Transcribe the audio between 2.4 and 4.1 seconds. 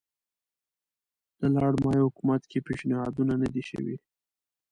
کې پېشنهادونه نه دي شوي.